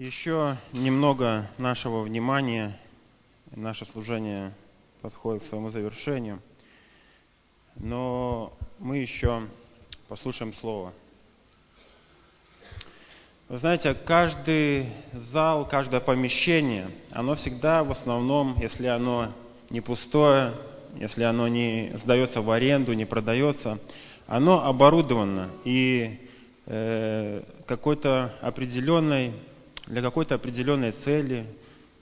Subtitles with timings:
[0.00, 2.74] Еще немного нашего внимания,
[3.54, 4.54] наше служение
[5.02, 6.40] подходит к своему завершению,
[7.76, 9.42] но мы еще
[10.08, 10.94] послушаем Слово.
[13.50, 19.34] Вы знаете, каждый зал, каждое помещение, оно всегда в основном, если оно
[19.68, 20.54] не пустое,
[20.96, 23.78] если оно не сдается в аренду, не продается,
[24.26, 25.50] оно оборудовано.
[25.66, 26.26] И
[26.64, 29.34] э, какой-то определенной
[29.90, 31.46] для какой-то определенной цели,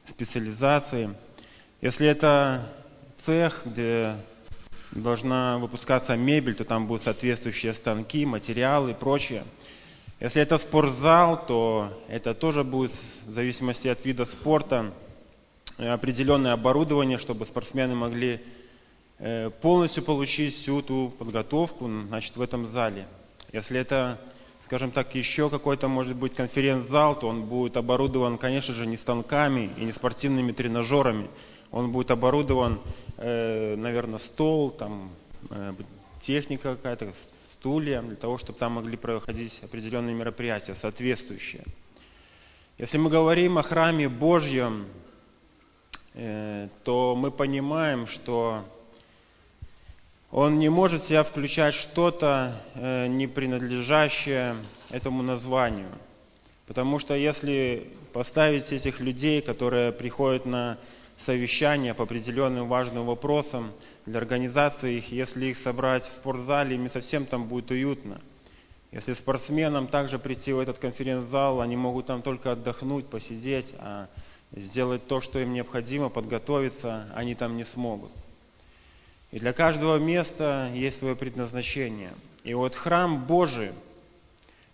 [0.06, 1.14] специализации.
[1.80, 2.70] Если это
[3.24, 4.16] цех, где
[4.92, 9.44] должна выпускаться мебель, то там будут соответствующие станки, материалы и прочее.
[10.20, 12.92] Если это спортзал, то это тоже будет
[13.24, 14.92] в зависимости от вида спорта
[15.78, 18.40] определенное оборудование, чтобы спортсмены могли
[19.18, 23.06] э, полностью получить всю ту подготовку значит, в этом зале.
[23.52, 24.20] Если это
[24.68, 29.70] скажем так, еще какой-то, может быть, конференц-зал, то он будет оборудован, конечно же, не станками
[29.78, 31.30] и не спортивными тренажерами.
[31.70, 32.78] Он будет оборудован,
[33.16, 35.10] э, наверное, стол, там,
[35.48, 35.72] э,
[36.20, 37.14] техника какая-то,
[37.54, 41.64] стулья, для того, чтобы там могли проходить определенные мероприятия, соответствующие.
[42.76, 44.88] Если мы говорим о храме Божьем,
[46.12, 48.64] э, то мы понимаем, что
[50.30, 54.56] он не может в себя включать что-то, э, не принадлежащее
[54.90, 55.90] этому названию.
[56.66, 60.78] Потому что если поставить этих людей, которые приходят на
[61.24, 63.72] совещания по определенным важным вопросам
[64.04, 68.20] для организации их, если их собрать в спортзале, им не совсем там будет уютно.
[68.92, 74.08] Если спортсменам также прийти в этот конференц-зал, они могут там только отдохнуть, посидеть, а
[74.52, 78.10] сделать то, что им необходимо, подготовиться, они там не смогут.
[79.30, 82.12] И для каждого места есть свое предназначение.
[82.44, 83.72] И вот храм Божий,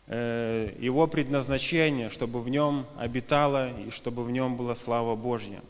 [0.06, 5.60] э, его предназначение, чтобы в нем обитала и чтобы в нем была слава Божья.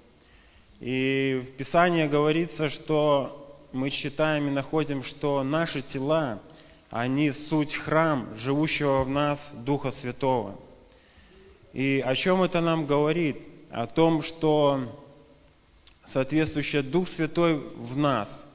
[0.81, 6.41] И в Писании говорится, что мы считаем и находим, что наши тела,
[6.91, 10.61] они суть храм, живущего в нас Духа Святого.
[11.73, 13.39] И о чем это нам говорит?
[13.71, 14.94] О том, что
[16.05, 18.44] соответствующий Дух Святой в нас–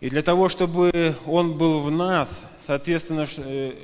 [0.00, 2.28] и для того, чтобы Он был в нас,
[2.66, 3.74] соответственно, э,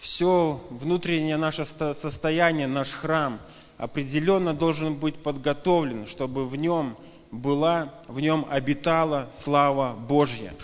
[0.00, 1.66] все внутреннее наше
[2.00, 3.40] состояние, наш храм,
[3.76, 6.96] определенно должен быть подготовлен, чтобы в нем
[7.30, 10.54] была, в нем обитала слава Божья.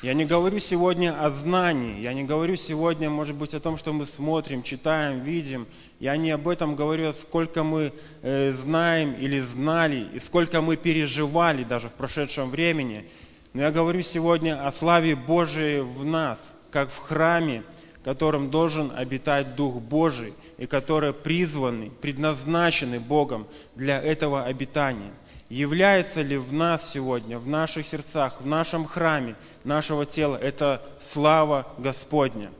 [0.00, 3.92] Я не говорю сегодня о знании, я не говорю сегодня, может быть, о том, что
[3.92, 5.66] мы смотрим, читаем, видим.
[5.98, 11.64] Я не об этом говорю, сколько мы э, знаем или знали, и сколько мы переживали
[11.64, 13.06] даже в прошедшем времени.
[13.52, 16.38] Но я говорю сегодня о славе Божией в нас,
[16.70, 17.64] как в храме,
[18.04, 25.12] которым должен обитать Дух Божий, и которые призваны, предназначены Богом для этого обитания.
[25.48, 30.82] Является ли в нас сегодня, в наших сердцах, в нашем храме, нашего тела, это
[31.12, 32.50] слава Господня?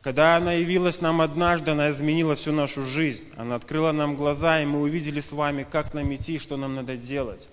[0.00, 3.24] Когда она явилась нам однажды, она изменила всю нашу жизнь.
[3.36, 6.96] Она открыла нам глаза, и мы увидели с вами, как нам идти, что нам надо
[6.96, 7.46] делать.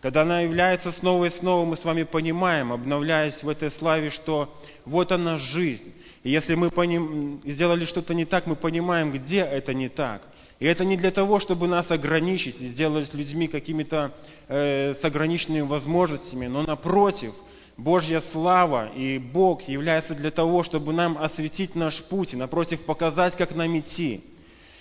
[0.00, 4.54] Когда она является снова и снова, мы с вами понимаем, обновляясь в этой славе, что
[4.84, 5.92] вот она жизнь.
[6.22, 7.40] И если мы поним...
[7.44, 10.22] сделали что-то не так, мы понимаем, где это не так.
[10.60, 14.12] И это не для того, чтобы нас ограничить и сделать людьми какими-то
[14.48, 17.34] э, с ограниченными возможностями, но напротив,
[17.76, 23.36] Божья слава и Бог является для того, чтобы нам осветить наш путь и напротив показать,
[23.36, 24.24] как нам идти.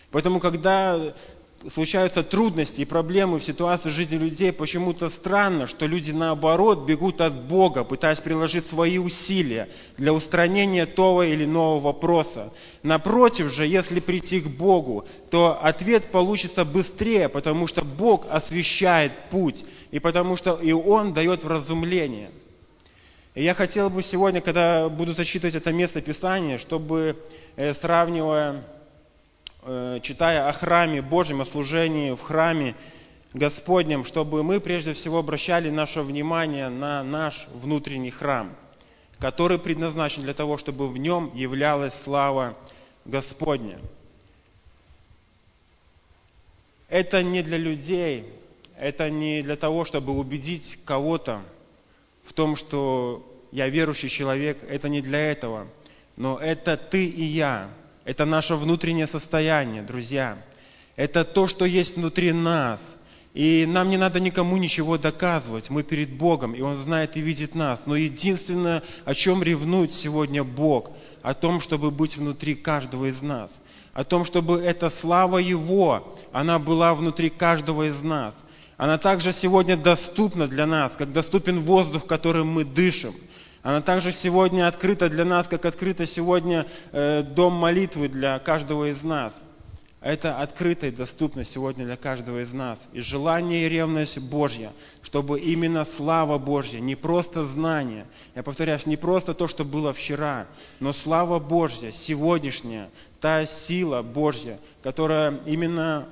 [0.09, 1.13] Поэтому, когда
[1.73, 7.47] случаются трудности и проблемы в ситуации жизни людей, почему-то странно, что люди наоборот бегут от
[7.47, 12.53] Бога, пытаясь приложить свои усилия для устранения того или иного вопроса.
[12.83, 19.65] Напротив же, если прийти к Богу, то ответ получится быстрее, потому что Бог освещает путь,
[19.91, 22.31] и потому что и Он дает вразумление.
[23.35, 27.17] И я хотел бы сегодня, когда буду зачитывать это место Писания, чтобы,
[27.55, 28.63] э, сравнивая
[29.63, 32.75] читая о храме Божьем, о служении в храме
[33.33, 38.55] Господнем, чтобы мы прежде всего обращали наше внимание на наш внутренний храм,
[39.19, 42.55] который предназначен для того, чтобы в нем являлась слава
[43.05, 43.79] Господня.
[46.89, 48.25] Это не для людей,
[48.77, 51.41] это не для того, чтобы убедить кого-то
[52.25, 55.67] в том, что я верующий человек, это не для этого,
[56.15, 57.69] но это ты и я,
[58.07, 60.37] это наше внутреннее состояние, друзья.
[60.95, 62.81] Это то, что есть внутри нас.
[63.33, 65.69] И нам не надо никому ничего доказывать.
[65.69, 67.83] Мы перед Богом, и Он знает и видит нас.
[67.85, 73.51] Но единственное, о чем ревнует сегодня Бог, о том, чтобы быть внутри каждого из нас.
[73.93, 78.37] о том, чтобы эта слава Его, она была внутри каждого из нас.
[78.77, 83.15] Она также сегодня доступна для нас, как доступен воздух, которым мы дышим.
[83.67, 89.03] Она также сегодня открыта для нас, как открыта сегодня э, дом молитвы для каждого из
[89.03, 89.33] нас.
[89.99, 92.79] Это открытая доступность сегодня для каждого из нас.
[92.93, 94.71] И желание и ревность Божья,
[95.01, 98.05] чтобы именно слава Божья, не просто знание,
[98.35, 100.47] я повторяю, не просто то, что было вчера,
[100.79, 106.07] но слава Божья, сегодняшняя, та сила Божья, которая именно,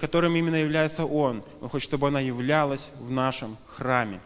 [0.00, 1.44] которым именно является Он.
[1.60, 4.22] Он хочет, чтобы она являлась в нашем храме.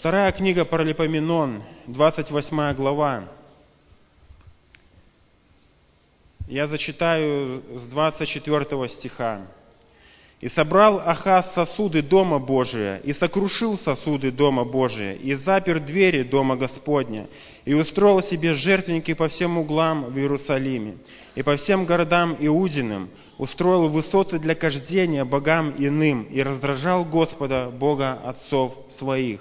[0.00, 3.24] Вторая книга Паралипоменон, 28 глава.
[6.48, 9.42] Я зачитаю с 24 стиха.
[10.40, 16.56] «И собрал Ахаз сосуды Дома Божия, и сокрушил сосуды Дома Божия, и запер двери Дома
[16.56, 17.28] Господня,
[17.66, 20.96] и устроил себе жертвенники по всем углам в Иерусалиме,
[21.34, 28.14] и по всем городам Иудиным, устроил высоты для кождения богам иным, и раздражал Господа, Бога
[28.24, 29.40] отцов своих».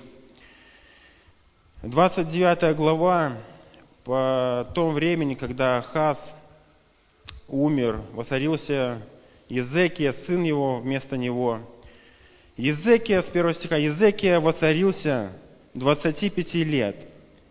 [1.81, 3.37] 29 глава,
[4.03, 6.17] по том времени, когда Ахаз
[7.47, 9.01] умер, воцарился
[9.47, 11.59] Езекия, сын его вместо него.
[12.57, 15.31] Езекия, с первого стиха, Езекия воцарился
[15.73, 16.97] 25 лет,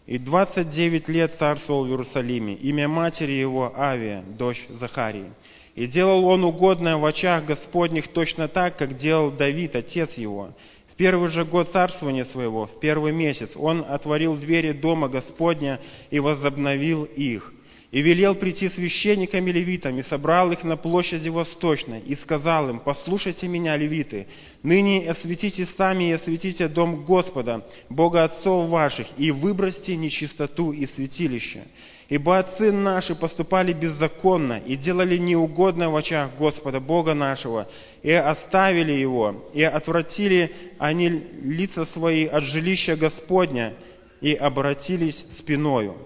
[0.05, 2.53] и 29 лет царствовал в Иерусалиме.
[2.53, 5.33] Имя матери его Авия, дочь Захарии.
[5.75, 10.51] И делал он угодное в очах Господних точно так, как делал Давид, отец его.
[10.99, 15.81] Первый же год царствования своего, в первый месяц, он отворил двери дома Господня
[16.11, 17.55] и возобновил их.
[17.93, 22.81] И велел прийти священникам и левитам, и собрал их на площади восточной, и сказал им,
[22.81, 24.27] «Послушайте меня, левиты,
[24.65, 31.65] ныне осветите сами и осветите дом Господа, Бога отцов ваших, и выбросьте нечистоту из святилища.
[32.09, 37.69] Ибо отцы наши поступали беззаконно и делали неугодно в очах Господа, Бога нашего,
[38.03, 43.75] и оставили Его, и отвратили они лица свои от жилища Господня,
[44.21, 45.97] и обратились спиною»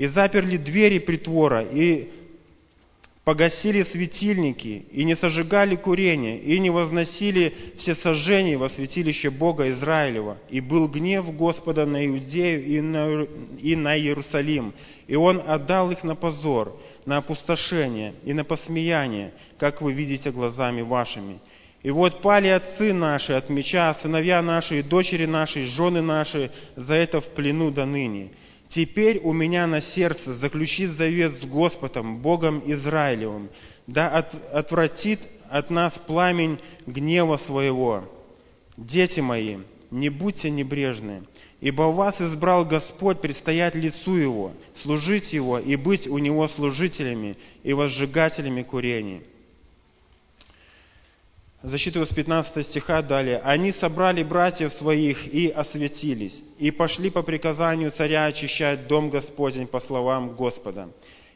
[0.00, 2.08] и заперли двери притвора, и
[3.30, 10.38] погасили светильники, и не сожигали курение, и не возносили все сожжения во святилище Бога Израилева.
[10.48, 13.22] И был гнев Господа на Иудею и на,
[13.62, 14.74] и на Иерусалим,
[15.06, 20.82] и Он отдал их на позор, на опустошение и на посмеяние, как вы видите глазами
[20.82, 21.38] вашими.
[21.84, 26.94] И вот пали отцы наши от меча, сыновья наши и дочери наши, жены наши за
[26.94, 28.30] это в плену до ныне.
[28.70, 33.50] Теперь у меня на сердце заключить завет с Господом, Богом Израилевым,
[33.88, 38.04] да от, отвратит от нас пламень гнева своего.
[38.76, 39.58] Дети мои,
[39.90, 41.24] не будьте небрежны,
[41.60, 47.72] ибо вас избрал Господь предстоять лицу Его, служить Его и быть у Него служителями и
[47.72, 49.22] возжигателями курений.
[51.62, 53.38] Зачитываю с 15 стиха далее.
[53.44, 59.80] «Они собрали братьев своих и осветились, и пошли по приказанию царя очищать дом Господень по
[59.80, 60.88] словам Господа.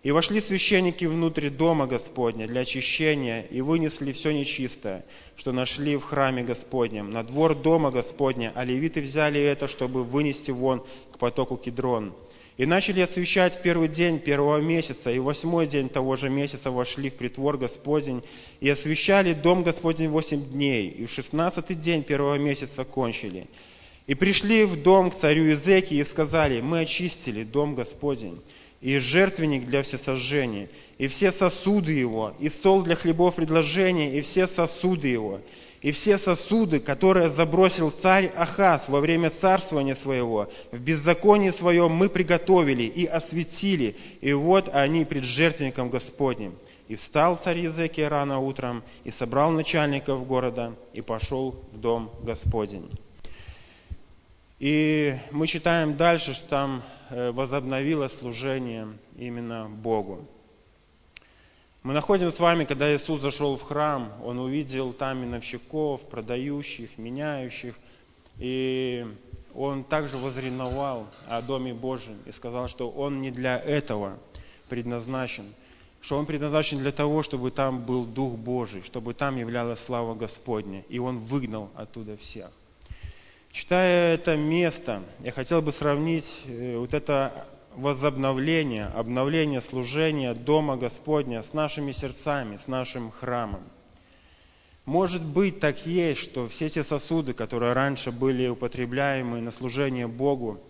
[0.02, 5.04] И вошли священники внутрь дома Господня для очищения и вынесли все нечистое,
[5.36, 10.50] что нашли в храме Господнем, на двор дома Господня, а левиты взяли это, чтобы вынести
[10.50, 12.14] вон к потоку Кедрон.
[12.56, 17.14] И начали освещать первый день первого месяца, и восьмой день того же месяца вошли в
[17.14, 18.22] притвор Господень,
[18.60, 23.48] и освещали дом Господень восемь дней, и в шестнадцатый день первого месяца кончили.
[24.06, 28.40] И пришли в дом к царю Изеки и сказали, мы очистили дом Господень,
[28.80, 34.46] и жертвенник для всесожжения, и все сосуды его, и стол для хлебов предложения, и все
[34.46, 35.40] сосуды его,
[35.84, 42.08] и все сосуды, которые забросил царь Ахаз во время царствования своего, в беззаконии своем мы
[42.08, 46.54] приготовили и осветили, и вот они пред жертвенником Господним.
[46.88, 52.90] И встал царь Езекия рано утром, и собрал начальников города, и пошел в дом Господень.
[54.58, 58.88] И мы читаем дальше, что там э, возобновилось служение
[59.18, 60.26] именно Богу.
[61.84, 67.74] Мы находим с вами, когда Иисус зашел в храм, Он увидел там миновщиков, продающих, меняющих,
[68.38, 69.06] и
[69.54, 74.18] Он также возреновал о Доме Божьем и сказал, что Он не для этого
[74.70, 75.52] предназначен,
[76.00, 80.86] что Он предназначен для того, чтобы там был Дух Божий, чтобы там являлась слава Господня,
[80.88, 82.50] и Он выгнал оттуда всех.
[83.52, 91.42] Читая это место, я хотел бы сравнить э, вот это возобновление, обновление служения Дома Господня
[91.42, 93.62] с нашими сердцами, с нашим храмом.
[94.84, 100.60] Может быть, так есть, что все те сосуды, которые раньше были употребляемы на служение Богу,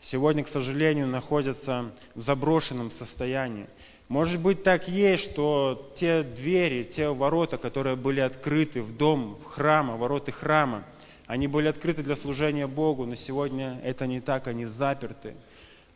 [0.00, 3.66] сегодня, к сожалению, находятся в заброшенном состоянии.
[4.08, 9.44] Может быть, так есть, что те двери, те ворота, которые были открыты в дом, в
[9.44, 10.84] храм, ворота храма,
[11.26, 15.34] они были открыты для служения Богу, но сегодня это не так, они заперты.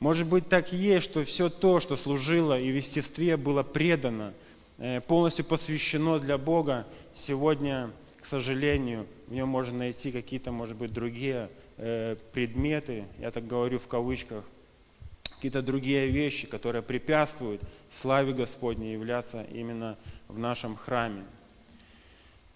[0.00, 4.32] Может быть, так и есть, что все то, что служило и в естестве было предано,
[4.78, 7.90] э, полностью посвящено для Бога, сегодня,
[8.20, 13.80] к сожалению, в нем можно найти какие-то, может быть, другие э, предметы, я так говорю
[13.80, 14.44] в кавычках,
[15.38, 17.60] какие-то другие вещи, которые препятствуют
[18.00, 19.96] славе Господней являться именно
[20.28, 21.24] в нашем храме.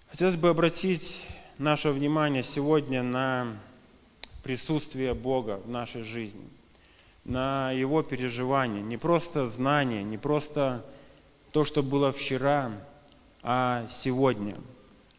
[0.09, 1.17] Хотелось бы обратить
[1.59, 3.59] наше внимание сегодня на
[4.43, 6.49] присутствие Бога в нашей жизни,
[7.25, 10.85] на Его переживания, не просто знание, не просто
[11.53, 12.73] то, что было вчера,
[13.43, 14.57] а сегодня.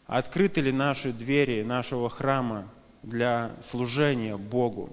[0.06, 2.70] Открыты ли наши двери нашего храма
[3.04, 4.90] для служения Богу?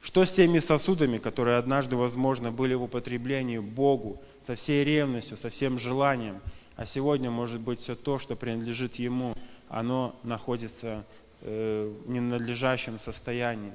[0.00, 5.50] Что с теми сосудами, которые однажды, возможно, были в употреблении Богу со всей ревностью, со
[5.50, 6.40] всем желанием,
[6.76, 9.34] а сегодня, может быть, все то, что принадлежит Ему,
[9.68, 11.04] оно находится
[11.40, 13.72] э, в ненадлежащем состоянии.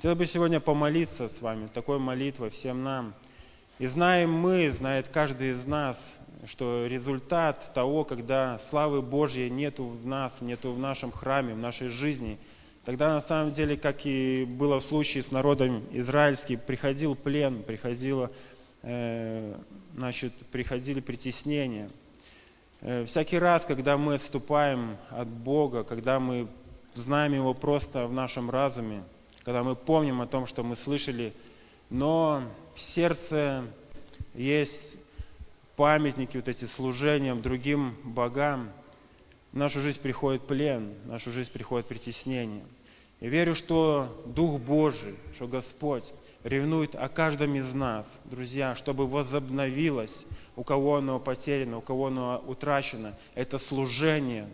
[0.00, 3.14] Хотел бы сегодня помолиться с вами, такой молитвой всем нам.
[3.78, 5.98] И знаем мы, знает каждый из нас,
[6.46, 11.88] что результат того, когда славы Божьей нету в нас, нету в нашем храме, в нашей
[11.88, 12.38] жизни,
[12.86, 18.30] тогда на самом деле, как и было в случае с народом израильским, приходил плен, приходило,
[18.80, 19.54] э,
[19.94, 21.90] значит, приходили притеснения–
[22.82, 26.48] Э, всякий раз, когда мы отступаем от Бога, когда мы
[26.94, 29.04] знаем Его просто в нашем разуме,
[29.44, 31.32] когда мы помним о том, что мы слышали,
[31.88, 32.42] но
[32.74, 33.64] в сердце
[34.34, 34.96] есть
[35.76, 38.70] памятники, вот эти служениям другим богам,
[39.52, 42.64] в нашу жизнь приходит плен, в нашу жизнь приходит притеснение.
[43.20, 46.04] Я верю, что Дух Божий, что Господь
[46.44, 52.42] ревнует о каждом из нас, друзья, чтобы возобновилось, у кого оно потеряно, у кого оно
[52.46, 54.48] утрачено, это служение,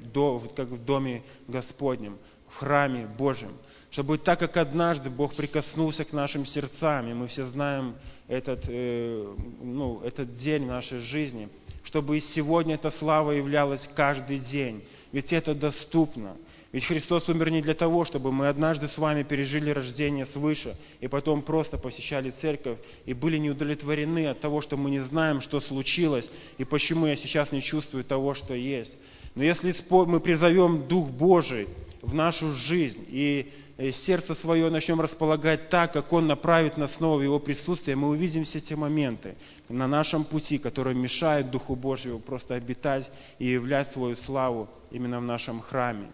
[0.57, 3.53] как в Доме Господнем, в храме Божьем.
[3.91, 7.95] Чтобы так, как однажды Бог прикоснулся к нашим сердцам, и мы все знаем
[8.29, 11.49] этот, э, ну, этот день в нашей жизни,
[11.85, 14.83] чтобы и сегодня эта слава являлась каждый день.
[15.13, 16.37] Ведь это доступно.
[16.73, 21.09] Ведь Христос умер не для того, чтобы мы однажды с вами пережили рождение свыше, и
[21.09, 25.61] потом просто посещали церковь, и были не удовлетворены от того, что мы не знаем, что
[25.61, 26.29] случилось,
[26.59, 28.95] и почему я сейчас не чувствую того, что есть.
[29.35, 31.69] Но если мы призовем Дух Божий
[32.03, 37.23] в нашу жизнь, и сердце свое начнем располагать так, как Он направит нас снова в
[37.23, 39.37] Его присутствие, мы увидим все те моменты
[39.69, 45.25] на нашем пути, которые мешают Духу Божьему просто обитать и являть свою славу именно в
[45.25, 46.11] нашем храме.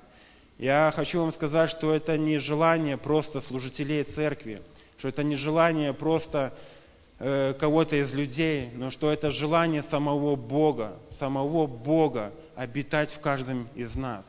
[0.59, 4.63] Я хочу вам сказать, что это не желание просто служителей церкви,
[4.99, 6.53] что это не желание просто
[7.19, 13.69] э, кого-то из людей, но что это желание самого Бога, самого Бога обитать в каждом
[13.77, 14.27] из нас.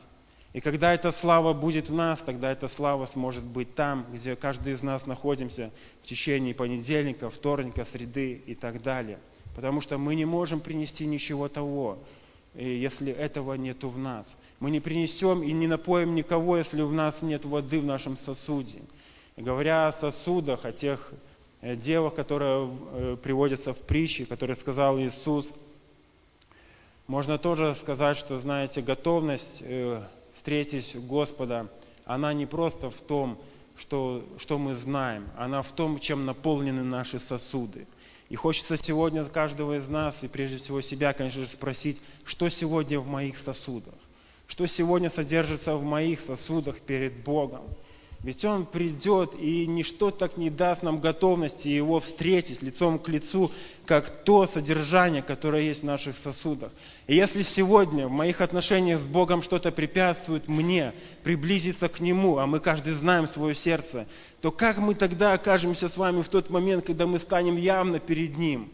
[0.54, 4.74] И когда эта слава будет в нас, тогда эта слава сможет быть там, где каждый
[4.74, 9.18] из нас находимся в течение понедельника, вторника, среды и так далее.
[9.56, 11.98] Потому что мы не можем принести ничего того,
[12.54, 14.32] если этого нету в нас.
[14.60, 18.82] Мы не принесем и не напоим никого, если у нас нет воды в нашем сосуде.
[19.34, 21.12] И говоря о сосудах, о тех
[21.62, 25.50] э, девах, которые э, приводятся в притчи, которые сказал Иисус,
[27.08, 31.68] можно тоже сказать, что, знаете, готовность э, встретить Господа,
[32.04, 33.38] она не просто в том,
[33.76, 37.86] что, что мы знаем, она в том, чем наполнены наши сосуды.
[38.28, 42.98] И хочется сегодня каждого из нас, и прежде всего себя, конечно же, спросить, что сегодня
[42.98, 43.94] в моих сосудах?
[44.46, 47.64] Что сегодня содержится в моих сосудах перед Богом?
[48.24, 53.52] Ведь Он придет, и ничто так не даст нам готовности Его встретить лицом к лицу,
[53.84, 56.72] как то содержание, которое есть в наших сосудах.
[57.06, 62.46] И если сегодня в моих отношениях с Богом что-то препятствует мне приблизиться к Нему, а
[62.46, 64.06] мы каждый знаем свое сердце,
[64.40, 68.38] то как мы тогда окажемся с вами в тот момент, когда мы станем явно перед
[68.38, 68.70] Ним?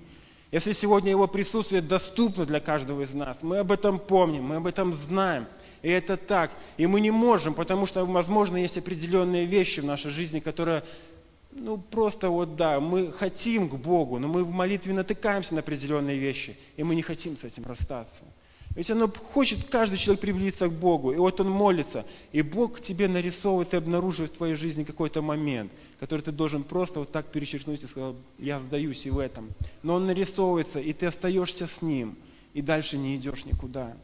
[0.53, 4.69] Если сегодня Его присутствие доступно для каждого из нас, мы об этом помним, мы об
[4.69, 5.49] этом знаем–
[5.83, 6.53] и это так.
[6.77, 10.85] И мы не можем, потому что, возможно, есть определенные вещи в нашей жизни, которые,
[11.53, 16.19] ну, просто вот да, мы хотим к Богу, но мы в молитве натыкаемся на определенные
[16.19, 18.25] вещи, и мы не хотим с этим расстаться.
[18.77, 23.09] Ведь оно хочет каждый человек приблизиться к Богу, и вот он молится, и Бог тебе
[23.09, 27.83] нарисовывает и обнаруживает в твоей жизни какой-то момент, который ты должен просто вот так перечеркнуть
[27.83, 29.49] и сказать, я сдаюсь и в этом.
[29.83, 32.17] Но он нарисовывается, и ты остаешься с ним,
[32.55, 33.97] и дальше не идешь никуда.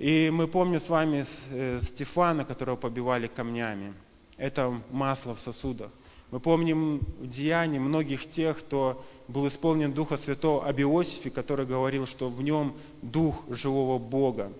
[0.00, 3.92] И мы помним с вами э, Стефана, которого побивали камнями.
[4.38, 5.90] Это масло в сосудах.
[6.30, 12.06] Мы помним в деянии многих тех, кто был исполнен Духа Святого об Иосифе, который говорил,
[12.06, 14.52] что в нем Дух живого Бога.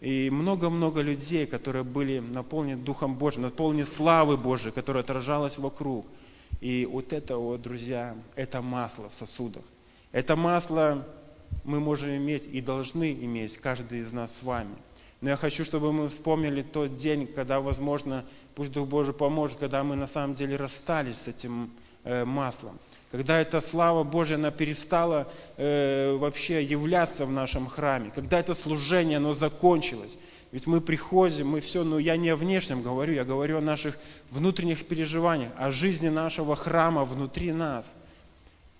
[0.00, 6.06] И много-много людей, которые были наполнены Духом Божьим, наполнены славы Божией, которая отражалась вокруг.
[6.60, 9.64] И вот это вот, друзья, это масло в сосудах.
[10.12, 11.04] Это масло
[11.64, 14.76] мы можем иметь и должны иметь, каждый из нас с вами.
[15.20, 19.82] Но я хочу, чтобы мы вспомнили тот день, когда, возможно, пусть Дух Божий поможет, когда
[19.82, 21.70] мы на самом деле расстались с этим
[22.04, 22.78] э, маслом.
[23.10, 28.12] Когда эта слава Божья, она перестала э, вообще являться в нашем храме.
[28.14, 30.18] Когда это служение, оно закончилось.
[30.52, 33.96] Ведь мы приходим, мы все, но я не о внешнем говорю, я говорю о наших
[34.30, 37.86] внутренних переживаниях, о жизни нашего храма внутри нас–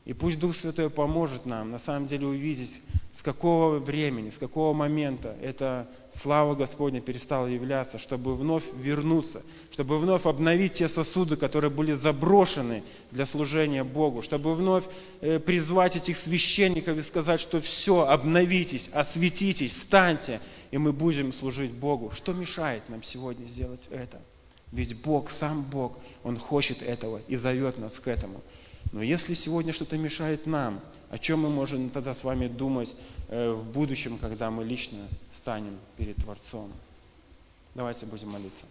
[0.04, 2.73] и пусть Дух Святой поможет нам на самом деле увидеть,
[3.18, 5.88] с какого времени, с какого момента эта
[6.20, 12.82] слава Господня перестала являться, чтобы вновь вернуться, чтобы вновь обновить те сосуды, которые были заброшены
[13.12, 14.84] для служения Богу, чтобы вновь
[15.23, 21.73] э, призвать этих священников и сказать, что все, обновитесь, осветитесь, встаньте, и мы будем служить
[21.73, 22.11] Богу.
[22.14, 24.20] Что мешает нам сегодня сделать это?
[24.70, 28.42] Ведь Бог, сам Бог, Он хочет этого и зовет нас к этому.
[28.94, 32.94] Но если сегодня что-то мешает нам, о чем мы можем тогда с вами думать
[33.26, 35.08] э, в будущем, когда мы лично
[35.38, 36.72] станем перед Творцом?
[37.74, 38.64] Давайте будем молиться.